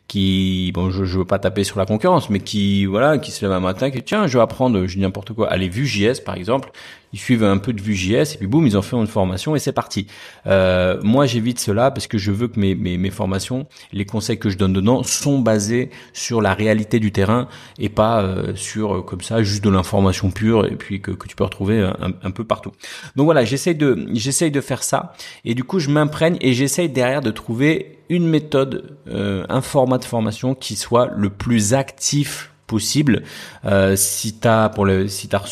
qui, 0.08 0.70
bon, 0.72 0.90
je, 0.90 1.04
je 1.04 1.18
veux 1.18 1.26
pas 1.26 1.38
taper 1.38 1.64
sur 1.64 1.78
la 1.78 1.84
concurrence, 1.84 2.30
mais 2.30 2.40
qui, 2.40 2.86
voilà, 2.86 3.18
qui 3.18 3.32
se 3.32 3.44
lèvent 3.44 3.52
un 3.52 3.60
matin, 3.60 3.90
qui 3.90 4.02
tiens, 4.02 4.26
je 4.26 4.38
vais 4.38 4.42
apprendre, 4.42 4.86
je 4.86 4.94
dis 4.94 5.02
n'importe 5.02 5.34
quoi, 5.34 5.50
allez, 5.50 5.68
Vue.js, 5.68 6.22
par 6.24 6.36
exemple 6.36 6.70
ils 7.14 7.18
suivent 7.18 7.44
un 7.44 7.58
peu 7.58 7.72
de 7.72 7.80
Vue.js 7.80 8.34
et 8.34 8.38
puis 8.38 8.46
boum, 8.46 8.66
ils 8.66 8.76
ont 8.76 8.82
fait 8.82 8.96
une 8.96 9.06
formation 9.06 9.56
et 9.56 9.58
c'est 9.58 9.72
parti. 9.72 10.06
Euh, 10.46 11.00
moi, 11.02 11.26
j'évite 11.26 11.58
cela 11.58 11.90
parce 11.90 12.06
que 12.06 12.18
je 12.18 12.30
veux 12.30 12.48
que 12.48 12.60
mes, 12.60 12.74
mes, 12.74 12.98
mes, 12.98 13.10
formations, 13.10 13.66
les 13.92 14.04
conseils 14.04 14.38
que 14.38 14.50
je 14.50 14.58
donne 14.58 14.72
dedans 14.72 15.02
sont 15.02 15.38
basés 15.38 15.90
sur 16.12 16.42
la 16.42 16.52
réalité 16.54 16.98
du 16.98 17.12
terrain 17.12 17.48
et 17.78 17.88
pas 17.88 18.22
euh, 18.22 18.54
sur 18.56 18.96
euh, 18.96 19.02
comme 19.02 19.20
ça 19.20 19.42
juste 19.42 19.64
de 19.64 19.70
l'information 19.70 20.30
pure 20.30 20.66
et 20.66 20.74
puis 20.74 21.00
que, 21.00 21.12
que 21.12 21.26
tu 21.26 21.36
peux 21.36 21.44
retrouver 21.44 21.80
un, 21.80 22.12
un 22.22 22.30
peu 22.32 22.44
partout. 22.44 22.72
Donc 23.16 23.24
voilà, 23.24 23.44
j'essaye 23.44 23.76
de 23.76 24.06
j'essaye 24.12 24.50
de 24.50 24.60
faire 24.60 24.82
ça 24.82 25.14
et 25.44 25.54
du 25.54 25.64
coup, 25.64 25.78
je 25.78 25.90
m'imprègne 25.90 26.36
et 26.40 26.52
j'essaye 26.52 26.88
derrière 26.88 27.20
de 27.20 27.30
trouver 27.30 27.98
une 28.08 28.26
méthode, 28.28 28.96
euh, 29.08 29.44
un 29.48 29.60
format 29.60 29.98
de 29.98 30.04
formation 30.04 30.54
qui 30.54 30.76
soit 30.76 31.10
le 31.16 31.30
plus 31.30 31.74
actif 31.74 32.50
possible. 32.66 33.22
Euh, 33.64 33.96
si 33.96 34.34
t'as 34.34 34.68
pour 34.68 34.84
le 34.84 35.08
si 35.08 35.28
t'as 35.28 35.44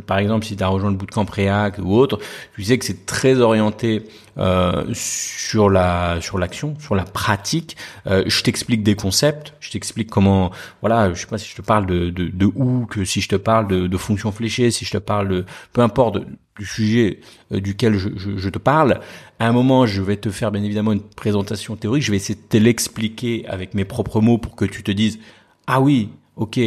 par 0.00 0.18
exemple, 0.18 0.46
si 0.46 0.56
tu 0.56 0.62
as 0.62 0.68
rejoint 0.68 0.90
le 0.90 0.96
bootcamp 0.96 1.26
React 1.30 1.80
ou 1.80 1.94
autre, 1.94 2.18
tu 2.54 2.64
sais 2.64 2.78
que 2.78 2.84
c'est 2.84 3.04
très 3.06 3.40
orienté 3.40 4.04
euh, 4.38 4.84
sur 4.94 5.68
la 5.68 6.20
sur 6.20 6.38
l'action, 6.38 6.74
sur 6.80 6.94
la 6.94 7.04
pratique. 7.04 7.76
Euh, 8.06 8.24
je 8.26 8.42
t'explique 8.42 8.82
des 8.82 8.94
concepts, 8.94 9.54
je 9.60 9.70
t'explique 9.70 10.08
comment, 10.08 10.50
voilà, 10.80 11.12
je 11.12 11.20
sais 11.20 11.26
pas 11.26 11.38
si 11.38 11.48
je 11.48 11.56
te 11.56 11.62
parle 11.62 11.86
de 11.86 12.10
de, 12.10 12.28
de 12.28 12.86
que 12.86 13.04
si 13.04 13.20
je 13.20 13.28
te 13.28 13.36
parle 13.36 13.68
de, 13.68 13.86
de 13.86 13.96
fonctions 13.96 14.32
fléchées, 14.32 14.70
si 14.70 14.84
je 14.84 14.92
te 14.92 14.98
parle 14.98 15.28
de, 15.28 15.44
peu 15.72 15.82
importe 15.82 16.18
du 16.58 16.66
sujet 16.66 17.20
euh, 17.52 17.60
duquel 17.60 17.98
je, 17.98 18.10
je, 18.16 18.36
je, 18.36 18.48
te 18.48 18.58
parle. 18.58 19.00
À 19.38 19.48
un 19.48 19.52
moment, 19.52 19.86
je 19.86 20.02
vais 20.02 20.16
te 20.16 20.30
faire 20.30 20.50
bien 20.50 20.62
évidemment 20.62 20.92
une 20.92 21.00
présentation 21.00 21.76
théorique. 21.76 22.02
Je 22.02 22.10
vais 22.10 22.18
essayer 22.18 22.34
de 22.34 22.48
te 22.48 22.56
l'expliquer 22.58 23.46
avec 23.48 23.74
mes 23.74 23.84
propres 23.84 24.20
mots 24.20 24.38
pour 24.38 24.54
que 24.54 24.64
tu 24.64 24.82
te 24.82 24.90
dises 24.90 25.18
ah 25.66 25.80
oui, 25.80 26.10
ok, 26.36 26.60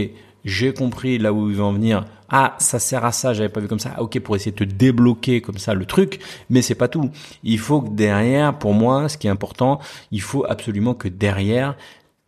j'ai 0.46 0.74
compris 0.74 1.18
là 1.18 1.34
où 1.34 1.50
il 1.50 1.56
va 1.58 1.66
en 1.66 1.74
venir. 1.74 2.06
Ah, 2.30 2.56
ça 2.60 2.80
sert 2.80 3.04
à 3.04 3.12
ça, 3.12 3.34
j'avais 3.34 3.50
pas 3.50 3.60
vu 3.60 3.68
comme 3.68 3.80
ça. 3.80 3.94
Ah, 3.98 4.02
ok, 4.02 4.20
pour 4.20 4.36
essayer 4.36 4.52
de 4.52 4.58
te 4.58 4.64
débloquer 4.64 5.42
comme 5.42 5.58
ça 5.58 5.74
le 5.74 5.86
truc, 5.86 6.20
mais 6.50 6.62
c'est 6.62 6.76
pas 6.76 6.88
tout. 6.88 7.10
Il 7.44 7.60
faut 7.60 7.82
que 7.82 7.90
derrière, 7.90 8.58
pour 8.58 8.74
moi, 8.74 9.10
ce 9.10 9.18
qui 9.18 9.28
est 9.28 9.32
important, 9.32 9.80
il 10.12 10.22
faut 10.22 10.46
absolument 10.48 10.94
que 10.94 11.08
derrière, 11.08 11.76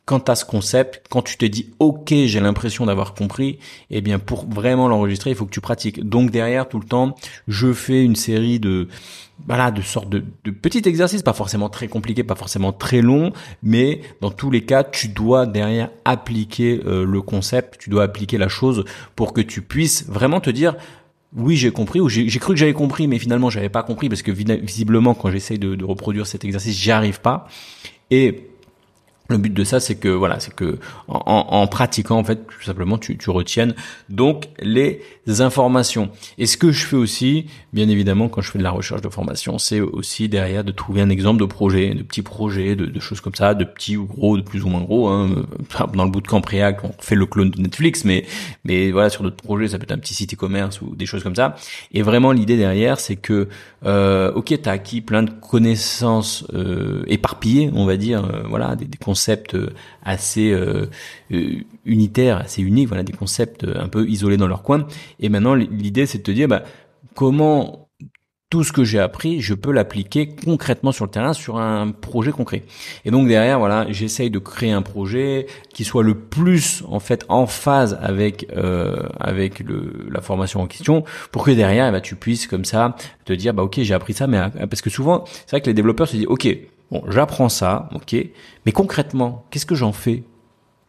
quand 0.08 0.22
tu 0.22 0.32
as 0.32 0.36
ce 0.36 0.46
concept, 0.46 1.04
quand 1.10 1.22
tu 1.22 1.36
te 1.36 1.44
dis 1.44 1.74
OK, 1.80 2.14
j'ai 2.14 2.40
l'impression 2.40 2.86
d'avoir 2.86 3.14
compris, 3.14 3.60
eh 3.92 4.00
bien 4.00 4.20
pour 4.20 4.48
vraiment 4.48 4.88
l'enregistrer, 4.88 5.32
il 5.32 5.36
faut 5.36 5.46
que 5.46 5.52
tu 5.52 5.60
pratiques. 5.60 6.08
Donc 6.08 6.32
derrière 6.32 6.70
tout 6.70 6.80
le 6.80 6.86
temps, 6.86 7.14
je 7.50 7.74
fais 7.74 8.04
une 8.06 8.16
série 8.16 8.62
de 8.62 8.88
voilà, 9.48 9.70
de 9.70 9.82
sortes 9.82 10.10
de, 10.10 10.24
petits 10.50 10.82
exercices, 10.88 11.24
pas 11.24 11.34
forcément 11.34 11.68
très 11.68 11.90
compliqués, 11.90 12.24
pas 12.24 12.36
forcément 12.36 12.72
très 12.72 13.02
longs, 13.02 13.34
mais 13.62 14.00
dans 14.22 14.32
tous 14.32 14.50
les 14.50 14.62
cas, 14.62 14.86
tu 14.86 15.10
dois 15.10 15.46
derrière 15.46 15.90
appliquer 16.06 16.82
euh, 16.86 17.06
le 17.06 17.22
concept, 17.22 17.78
tu 17.78 17.90
dois 17.90 18.04
appliquer 18.04 18.38
la 18.38 18.48
chose 18.48 18.86
pour 19.18 19.34
que 19.34 19.42
tu 19.42 19.62
puisses 19.62 20.08
vraiment 20.08 20.40
te 20.40 20.50
dire 20.50 20.76
oui, 21.36 21.58
j'ai 21.58 21.72
compris, 21.72 22.00
ou 22.00 22.08
j'ai 22.08 22.26
cru 22.40 22.54
que 22.54 22.60
j'avais 22.60 22.74
compris, 22.74 23.08
mais 23.08 23.20
finalement, 23.20 23.50
j'avais 23.50 23.68
pas 23.68 23.84
compris 23.84 24.08
parce 24.08 24.22
que 24.22 24.32
visiblement, 24.32 25.14
quand 25.14 25.30
j'essaye 25.30 25.60
de, 25.60 25.76
de 25.76 25.84
reproduire 25.84 26.26
cet 26.26 26.46
exercice, 26.46 26.76
j'y 26.80 26.92
arrive 26.92 27.20
pas. 27.20 27.48
Et 28.10 28.48
le 29.30 29.38
but 29.38 29.54
de 29.54 29.64
ça, 29.64 29.80
c'est 29.80 29.96
que 29.96 30.10
voilà, 30.10 30.40
c'est 30.40 30.54
que 30.54 30.80
en, 31.08 31.20
en, 31.26 31.68
pratiquant 31.68 32.18
en 32.18 32.24
fait, 32.24 32.48
tout 32.48 32.64
simplement, 32.64 32.98
tu, 32.98 33.18
tu 33.18 33.30
retiennes 33.30 33.76
donc 34.10 34.48
les 34.62 35.02
informations. 35.40 36.10
Et 36.38 36.46
ce 36.46 36.58
que 36.58 36.72
je 36.72 36.86
fais 36.86 36.96
aussi, 36.96 37.48
bien 37.74 37.90
évidemment, 37.90 38.30
quand 38.30 38.42
je 38.42 38.52
fais 38.52 38.60
de 38.60 38.64
la 38.64 38.72
recherche 38.72 39.02
de 39.02 39.10
formation, 39.10 39.58
c'est 39.58 39.82
aussi 39.82 40.30
derrière 40.30 40.64
de 40.64 40.72
trouver 40.72 41.02
un 41.02 41.10
exemple 41.10 41.42
de 41.42 41.46
projet, 41.46 41.94
de 41.94 42.04
petits 42.04 42.22
projets, 42.22 42.76
de, 42.76 42.86
de, 42.86 43.00
choses 43.00 43.20
comme 43.20 43.36
ça, 43.36 43.54
de 43.54 43.66
petits 43.66 43.98
ou 43.98 44.06
gros, 44.06 44.38
de 44.38 44.42
plus 44.42 44.64
ou 44.64 44.70
moins 44.70 44.82
gros. 44.82 45.10
Hein. 45.10 45.46
Dans 45.94 46.06
le 46.06 46.12
bootcamp 46.12 46.42
React, 46.48 46.82
on 46.84 46.92
fait 47.00 47.16
le 47.16 47.26
clone 47.26 47.52
de 47.52 47.62
Netflix, 47.62 48.06
mais 48.06 48.26
mais 48.64 48.92
voilà, 48.92 49.10
sur 49.10 49.24
d'autres 49.24 49.36
projets, 49.36 49.70
ça 49.70 49.78
peut 49.78 49.84
être 49.84 49.92
un 49.92 49.98
petit 49.98 50.14
site 50.14 50.34
e-commerce 50.34 50.82
ou 50.82 50.96
des 50.96 51.06
choses 51.06 51.24
comme 51.24 51.36
ça. 51.36 51.56
Et 51.92 52.02
vraiment, 52.02 52.32
l'idée 52.32 52.58
derrière, 52.58 53.00
c'est 53.00 53.16
que 53.16 53.50
euh, 53.86 54.32
ok, 54.34 54.54
t'as 54.62 54.72
acquis 54.72 55.02
plein 55.02 55.24
de 55.24 55.32
connaissances 55.32 56.46
euh, 56.54 57.04
éparpillées, 57.08 57.70
on 57.74 57.86
va 57.86 57.98
dire, 57.98 58.26
euh, 58.26 58.44
voilà, 58.48 58.76
des, 58.76 58.86
des 58.86 58.98
concepts 59.18 59.58
assez 60.04 60.56
unitaires, 61.86 62.38
assez 62.38 62.62
uniques, 62.62 62.88
voilà, 62.88 63.04
des 63.04 63.14
concepts 63.14 63.66
un 63.66 63.88
peu 63.88 64.08
isolés 64.08 64.38
dans 64.38 64.48
leur 64.48 64.62
coin. 64.62 64.86
Et 65.20 65.30
maintenant, 65.30 65.56
l'idée, 65.56 66.06
c'est 66.06 66.20
de 66.20 66.24
te 66.24 66.32
dire, 66.32 66.48
bah, 66.48 66.64
comment 67.16 67.88
tout 68.50 68.64
ce 68.64 68.72
que 68.72 68.86
j'ai 68.86 69.00
appris, 69.00 69.42
je 69.42 69.54
peux 69.54 69.74
l'appliquer 69.74 70.30
concrètement 70.30 70.94
sur 70.94 71.04
le 71.04 71.12
terrain, 71.12 71.34
sur 71.34 71.58
un 71.58 71.92
projet 71.92 72.32
concret. 72.32 72.64
Et 73.04 73.12
donc 73.12 73.28
derrière, 73.28 73.60
voilà, 73.60 73.86
j'essaye 73.90 74.30
de 74.30 74.40
créer 74.40 74.72
un 74.72 74.82
projet 74.82 75.48
qui 75.74 75.84
soit 75.84 76.04
le 76.04 76.16
plus 76.16 76.82
en 76.88 77.02
fait 77.02 77.26
en 77.28 77.46
phase 77.46 78.00
avec 78.02 78.48
euh, 78.56 79.04
avec 79.20 79.62
la 80.10 80.22
formation 80.22 80.62
en 80.62 80.68
question, 80.68 81.04
pour 81.34 81.44
que 81.44 81.52
derrière, 81.52 81.92
bah, 81.92 82.00
tu 82.00 82.16
puisses 82.16 82.48
comme 82.48 82.64
ça 82.64 82.96
te 83.26 83.34
dire, 83.34 83.54
bah 83.54 83.64
ok, 83.64 83.82
j'ai 83.82 83.94
appris 83.94 84.14
ça, 84.14 84.28
mais 84.28 84.40
parce 84.70 84.82
que 84.82 84.90
souvent, 84.90 85.26
c'est 85.28 85.52
vrai 85.52 85.62
que 85.62 85.68
les 85.68 85.74
développeurs 85.74 86.08
se 86.08 86.16
disent, 86.16 86.28
ok, 86.28 86.48
bon, 86.92 87.04
j'apprends 87.10 87.50
ça, 87.50 87.90
ok, 87.94 88.16
mais 88.66 88.72
concrètement, 88.72 89.46
qu'est-ce 89.50 89.66
que 89.66 89.76
j'en 89.76 89.92
fais 89.92 90.24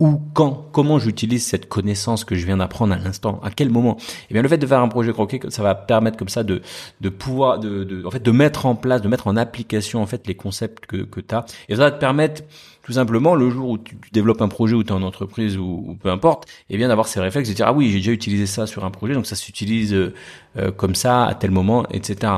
où, 0.01 0.21
quand, 0.33 0.69
comment 0.73 0.99
j'utilise 0.99 1.45
cette 1.45 1.69
connaissance 1.69 2.25
que 2.25 2.37
je 2.37 2.47
viens 2.47 2.59
d'apprendre 2.59 2.95
à 2.95 2.99
l'instant, 2.99 3.41
à 3.43 3.51
quel 3.51 3.71
moment? 3.71 3.97
Et 3.99 4.27
eh 4.31 4.35
bien 4.35 4.43
le 4.43 4.49
fait 4.49 4.59
de 4.59 4.67
faire 4.67 4.81
un 4.81 4.89
projet 4.89 5.13
croqué, 5.13 5.41
ça 5.49 5.63
va 5.63 5.75
permettre 5.75 6.17
comme 6.17 6.29
ça 6.29 6.45
de 6.45 6.63
de 7.01 7.09
pouvoir 7.09 7.59
de, 7.59 7.85
de 7.85 8.05
en 8.05 8.11
fait 8.11 8.23
de 8.23 8.31
mettre 8.31 8.67
en 8.67 8.75
place, 8.75 9.03
de 9.03 9.09
mettre 9.09 9.27
en 9.27 9.37
application 9.37 10.01
en 10.01 10.07
fait 10.07 10.27
les 10.27 10.35
concepts 10.35 10.87
que 10.87 10.99
que 10.99 11.21
tu 11.21 11.35
as 11.35 11.45
et 11.69 11.77
ça 11.77 11.83
va 11.83 11.91
te 11.91 11.99
permettre 11.99 12.43
tout 12.89 12.95
simplement 12.95 13.35
le 13.35 13.51
jour 13.51 13.69
où 13.69 13.77
tu, 13.77 13.99
développes 14.13 14.41
un 14.41 14.49
projet 14.49 14.75
ou 14.75 14.83
tu 14.83 14.89
es 14.89 14.93
en 14.93 15.03
entreprise 15.03 15.59
ou, 15.59 15.99
peu 16.03 16.09
importe, 16.09 16.49
et 16.71 16.75
eh 16.75 16.77
bien 16.79 16.89
d'avoir 16.89 17.07
ces 17.07 17.21
réflexes 17.21 17.51
de 17.51 17.55
dire 17.55 17.67
ah 17.69 17.73
oui 17.75 17.91
j'ai 17.91 17.99
déjà 17.99 18.13
utilisé 18.13 18.47
ça 18.47 18.67
sur 18.67 18.87
un 18.87 18.91
projet 18.91 19.13
donc 19.13 19.27
ça 19.27 19.37
s'utilise 19.37 19.93
euh, 19.93 20.15
euh, 20.57 20.71
comme 20.71 20.95
ça 20.95 21.27
à 21.27 21.35
tel 21.35 21.51
moment 21.51 21.85
etc. 21.91 22.33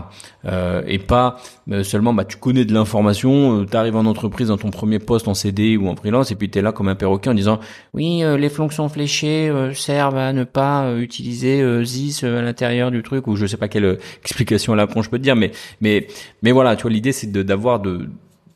Euh, 0.44 0.82
et 0.86 0.98
pas 0.98 1.36
euh, 1.70 1.84
seulement 1.84 2.12
bah 2.12 2.24
tu 2.24 2.36
connais 2.36 2.64
de 2.64 2.74
l'information, 2.74 3.64
tu 3.64 3.76
arrives 3.76 3.96
en 3.96 4.06
entreprise 4.06 4.48
dans 4.48 4.56
ton 4.58 4.70
premier 4.70 4.98
poste 4.98 5.28
en 5.28 5.34
CD 5.34 5.76
ou 5.76 5.88
en 5.88 5.96
freelance 5.96 6.30
et 6.32 6.34
puis 6.34 6.50
tu 6.50 6.58
es 6.58 6.62
là 6.62 6.72
comme 6.72 6.88
un 6.88 6.96
perroquet 6.96 7.30
en 7.30 7.34
disant 7.34 7.49
oui 7.94 8.22
les 8.38 8.48
fonctions 8.48 8.88
fléchées 8.88 9.52
servent 9.74 10.18
à 10.18 10.32
ne 10.32 10.44
pas 10.44 10.94
utiliser 10.96 11.84
ZIS 11.84 12.24
à 12.24 12.42
l'intérieur 12.42 12.90
du 12.90 13.02
truc 13.02 13.26
ou 13.26 13.36
je 13.36 13.46
sais 13.46 13.56
pas 13.56 13.68
quelle 13.68 13.98
explication 14.20 14.74
là 14.74 14.86
je 14.94 15.08
peux 15.08 15.18
te 15.18 15.22
dire 15.22 15.36
mais 15.36 15.52
mais 15.80 16.06
mais 16.42 16.52
voilà 16.52 16.76
tu 16.76 16.82
vois 16.82 16.90
l'idée 16.90 17.12
c'est 17.12 17.30
d'avoir 17.30 17.80
de 17.80 18.08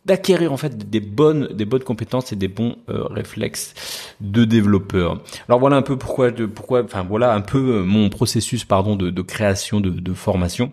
d'acquérir 0.04 0.52
en 0.52 0.56
fait 0.56 0.90
des 0.90 1.00
bonnes 1.00 1.48
des 1.52 1.64
bonnes 1.64 1.82
compétences 1.82 2.32
et 2.32 2.36
des 2.36 2.48
bons 2.48 2.76
euh, 2.88 3.04
réflexes 3.04 3.74
de 4.20 4.44
développeur. 4.44 5.22
Alors 5.48 5.60
voilà 5.60 5.76
un 5.76 5.82
peu 5.82 5.96
pourquoi 5.96 6.30
de 6.30 6.46
pourquoi 6.46 6.84
enfin 6.84 7.04
voilà 7.08 7.34
un 7.34 7.40
peu 7.40 7.76
euh, 7.76 7.84
mon 7.84 8.10
processus 8.10 8.64
pardon 8.64 8.96
de, 8.96 9.22
création 9.22 9.80
de 9.80 10.14
formation. 10.14 10.72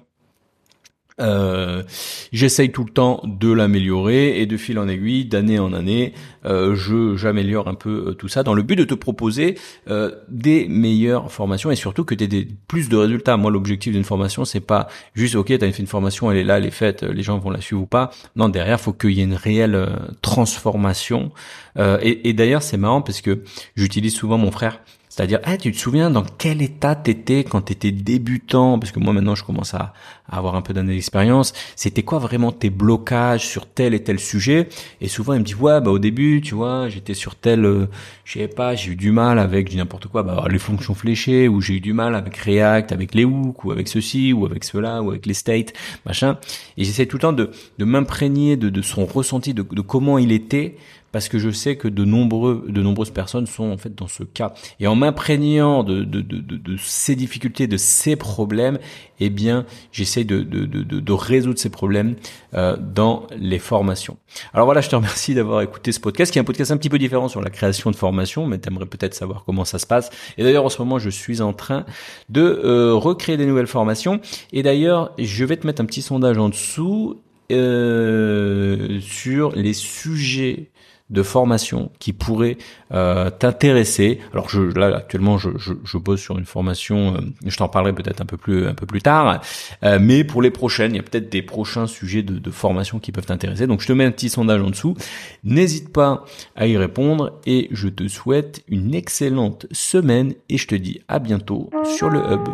Euh, 1.22 1.84
J'essaye 2.32 2.72
tout 2.72 2.84
le 2.84 2.92
temps 2.92 3.22
de 3.26 3.52
l'améliorer 3.52 4.42
et 4.42 4.46
de 4.46 4.58
fil 4.58 4.80
en 4.80 4.88
aiguille, 4.88 5.26
d'année 5.26 5.60
en 5.60 5.74
année, 5.74 6.14
euh, 6.46 6.76
je 6.76 7.16
j'améliore 7.16 7.68
un 7.68 7.74
peu 7.74 8.06
euh, 8.08 8.14
tout 8.14 8.28
ça 8.28 8.44
dans 8.44 8.54
le 8.54 8.64
but 8.64 8.76
de 8.76 8.84
te 8.84 8.94
proposer 8.94 9.58
euh, 9.90 10.12
des 10.30 10.68
meilleures 10.68 11.32
formations 11.32 11.72
et 11.72 11.76
surtout 11.76 12.04
que 12.04 12.16
tu 12.16 12.24
aies 12.24 12.48
plus 12.68 12.90
de 12.90 12.98
résultats. 12.98 13.38
Moi, 13.38 13.52
l'objectif 13.52 13.94
d'une 13.94 14.04
formation, 14.04 14.46
c'est 14.46 14.60
pas 14.62 14.88
juste 15.14 15.36
ok, 15.36 15.48
tu 15.48 15.54
as 15.54 15.72
fait 15.72 15.80
une 15.80 15.88
formation, 15.88 16.32
elle 16.32 16.38
est 16.38 16.44
là, 16.44 16.58
elle 16.58 16.66
est 16.66 16.72
faite, 16.72 17.04
les 17.04 17.24
gens 17.24 17.38
vont 17.38 17.50
la 17.50 17.62
suivre 17.62 17.82
ou 17.82 17.88
pas. 17.88 18.12
Non, 18.36 18.50
derrière, 18.50 18.80
faut 18.80 18.94
qu'il 18.94 19.12
y 19.12 19.22
ait 19.22 19.26
une 19.26 19.34
réelle 19.34 19.76
euh, 19.76 19.88
transformation. 20.22 21.32
et, 21.78 22.30
et 22.30 22.34
d'ailleurs, 22.34 22.64
c'est 22.64 22.78
marrant 22.78 23.02
parce 23.02 23.22
que 23.22 23.44
j'utilise 23.76 24.16
souvent 24.16 24.38
mon 24.38 24.52
frère 24.52 24.80
c'est-à-dire, 25.12 25.40
ah, 25.44 25.58
tu 25.58 25.74
te 25.74 25.78
souviens 25.78 26.10
dans 26.10 26.24
quel 26.24 26.62
état 26.62 26.96
t'étais 26.96 27.44
quand 27.44 27.60
t'étais 27.60 27.92
débutant? 27.92 28.80
Parce 28.80 28.94
que 28.94 29.00
moi 29.00 29.12
maintenant 29.12 29.36
je 29.36 29.44
commence 29.44 29.74
à, 29.74 29.92
avoir 30.32 30.56
un 30.56 30.62
peu 30.62 30.74
d'années 30.74 30.96
d'expérience. 30.96 31.54
C'était 31.76 32.04
quoi 32.04 32.20
vraiment 32.20 32.52
tes 32.52 32.70
blocages 32.70 33.46
sur 33.46 33.68
tel 33.68 33.94
et 33.94 34.04
tel 34.04 34.20
sujet? 34.20 34.70
Et 35.02 35.08
souvent 35.08 35.34
il 35.34 35.40
me 35.40 35.46
dit, 35.46 35.56
ouais, 35.56 35.82
bah 35.82 35.92
au 35.92 36.00
début, 36.00 36.42
tu 36.42 36.56
vois, 36.56 36.90
j'étais 36.90 37.14
sur 37.14 37.36
tel, 37.36 37.66
euh, 37.66 37.88
je 38.26 38.40
sais 38.40 38.48
pas, 38.48 38.76
j'ai 38.76 38.92
eu 38.92 38.96
du 38.96 39.12
mal 39.12 39.40
avec, 39.40 39.74
n'importe 39.76 40.08
quoi, 40.08 40.24
bah, 40.24 40.46
les 40.50 40.60
fonctions 40.60 40.94
fléchées, 40.94 41.48
ou 41.48 41.62
j'ai 41.62 41.76
eu 41.76 41.82
du 41.82 41.94
mal 41.94 42.16
avec 42.16 42.38
React, 42.38 42.92
avec 42.92 43.14
les 43.14 43.26
hooks, 43.26 43.64
ou 43.66 43.72
avec 43.72 43.88
ceci, 43.88 44.34
ou 44.34 44.46
avec 44.46 44.64
cela, 44.64 45.02
ou 45.02 45.12
avec 45.12 45.26
les 45.26 45.34
states, 45.34 45.74
machin. 46.06 46.38
Et 46.78 46.84
j'essaie 46.84 47.06
tout 47.06 47.18
le 47.18 47.22
temps 47.22 47.34
de, 47.34 47.52
de 47.78 47.86
m'imprégner 47.86 48.58
de, 48.58 48.70
de 48.70 48.82
son 48.82 49.06
ressenti, 49.06 49.54
de, 49.54 49.64
de 49.64 49.82
comment 49.82 50.18
il 50.18 50.32
était 50.32 50.76
parce 51.12 51.28
que 51.28 51.40
je 51.40 51.50
sais 51.50 51.76
que 51.76 51.88
de 51.88 52.06
nombreux, 52.06 52.66
de 52.68 52.82
nombreuses 52.82 53.12
personnes 53.12 53.48
sont 53.48 53.70
en 53.72 53.78
fait 53.78 53.94
dans 53.96 54.08
ce 54.08 54.24
cas. 54.24 54.54
Et 54.80 54.88
en 54.88 54.96
m'imprégnant 54.96 55.84
de, 55.84 56.04
de, 56.04 56.22
de, 56.22 56.40
de, 56.40 56.78
ces 56.78 57.16
difficultés, 57.16 57.68
de 57.68 57.78
ces 57.78 58.16
problèmes, 58.16 58.80
eh 59.20 59.30
bien, 59.30 59.66
j'essaie 59.92 60.21
de, 60.24 61.12
résoudre 61.14 61.60
ces 61.60 61.70
problèmes 61.70 62.16
euh, 62.54 62.78
dans 62.78 63.28
les 63.38 63.60
formations. 63.60 64.18
Alors 64.54 64.66
voilà, 64.66 64.82
je 64.82 64.90
te 64.90 64.96
remercie 64.96 65.34
d'avoir 65.34 65.62
écouté 65.62 65.92
ce 65.92 66.00
podcast, 66.00 66.32
qui 66.32 66.40
est 66.40 66.42
un 66.42 66.46
podcast 66.46 66.72
un 66.72 66.78
petit 66.78 66.90
peu 66.90 66.98
différent 66.98 67.28
sur 67.28 67.42
la 67.42 67.50
création 67.50 67.92
de 67.92 67.96
formation, 67.96 68.48
mais 68.48 68.60
tu 68.60 68.70
aimerais 68.70 68.86
peut-être 68.86 69.14
savoir 69.14 69.44
comment 69.46 69.66
ça 69.66 69.80
se 69.80 69.86
passe. 69.86 70.10
Et 70.38 70.44
d'ailleurs, 70.44 70.66
en 70.66 70.70
ce 70.70 70.82
moment, 70.82 71.00
je 71.00 71.10
suis 71.10 71.42
en 71.42 71.54
train 71.54 71.86
de 72.30 72.42
euh, 72.42 72.94
recréer 72.94 73.38
des 73.38 73.46
nouvelles 73.46 73.68
formations. 73.68 74.20
Et 74.54 74.64
d'ailleurs, 74.64 75.14
je 75.18 75.46
vais 75.46 75.58
te 75.58 75.68
mettre 75.68 75.82
un 75.82 75.86
petit 75.86 76.02
sondage 76.02 76.38
en 76.38 76.50
dessous 76.50 77.22
euh, 77.52 79.00
sur 79.02 79.52
les 79.56 79.74
sujets 79.74 80.72
de 81.12 81.24
formation 81.24 81.92
qui 82.00 82.14
pourrait 82.14 82.58
euh, 82.94 83.30
t'intéresser. 83.30 84.20
Alors 84.34 84.50
je, 84.50 84.62
là 84.62 84.96
actuellement 84.96 85.38
je, 85.38 85.50
je, 85.58 85.74
je 85.84 85.98
bosse 85.98 86.22
sur 86.22 86.38
une 86.38 86.46
formation, 86.46 87.16
euh, 87.16 87.20
je 87.46 87.56
t'en 87.58 87.68
parlerai 87.68 87.94
peut-être 87.94 88.22
un 88.22 88.26
peu 88.26 88.38
plus 88.38 88.66
un 88.66 88.74
peu 88.74 88.86
plus 88.86 89.02
tard, 89.02 89.42
euh, 89.84 90.00
mais 90.02 90.24
pour 90.24 90.42
les 90.42 90.52
prochaines, 90.52 90.94
il 90.94 90.98
y 90.98 91.00
a 91.00 91.04
peut-être 91.04 91.30
des 91.30 91.42
prochains 91.42 91.86
sujets 91.86 92.24
de, 92.24 92.40
de 92.40 92.52
formation 92.52 93.00
qui 93.00 93.12
peuvent 93.12 93.26
t'intéresser. 93.26 93.68
Donc 93.68 93.82
je 93.82 93.88
te 93.88 93.94
mets 93.94 94.06
un 94.06 94.12
petit 94.12 94.30
sondage 94.30 94.62
en 94.62 94.70
dessous. 94.70 94.96
N'hésite 95.44 95.92
pas 95.92 96.26
à 96.56 96.68
y 96.68 96.78
répondre 96.78 97.40
et 97.46 97.68
je 97.72 97.90
te 97.90 98.08
souhaite 98.08 98.64
une 98.68 98.96
excellente 98.96 99.68
semaine 99.72 100.34
et 100.50 100.58
je 100.58 100.68
te 100.68 100.76
dis 100.76 101.02
à 101.08 101.20
bientôt 101.20 101.70
sur 101.98 102.10
le 102.10 102.20
hub. 102.20 102.48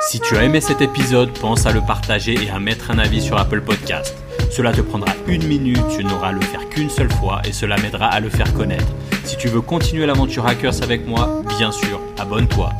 Si 0.00 0.18
tu 0.18 0.36
as 0.36 0.44
aimé 0.44 0.60
cet 0.60 0.80
épisode, 0.80 1.30
pense 1.38 1.64
à 1.64 1.72
le 1.72 1.80
partager 1.80 2.34
et 2.34 2.50
à 2.50 2.58
mettre 2.58 2.90
un 2.90 2.98
avis 2.98 3.22
sur 3.22 3.38
Apple 3.38 3.60
Podcast. 3.60 4.16
Cela 4.52 4.70
te 4.70 4.82
prendra 4.82 5.10
une 5.28 5.46
minute, 5.46 5.80
tu 5.96 6.04
n'auras 6.04 6.28
à 6.28 6.32
le 6.32 6.42
faire 6.42 6.68
qu'une 6.68 6.90
seule 6.90 7.10
fois 7.10 7.40
et 7.46 7.52
cela 7.52 7.78
m'aidera 7.78 8.08
à 8.08 8.20
le 8.20 8.28
faire 8.28 8.52
connaître. 8.52 8.92
Si 9.24 9.38
tu 9.38 9.48
veux 9.48 9.62
continuer 9.62 10.04
l'aventure 10.04 10.46
Hackers 10.46 10.82
avec 10.82 11.06
moi, 11.06 11.42
bien 11.58 11.72
sûr, 11.72 11.98
abonne-toi. 12.18 12.70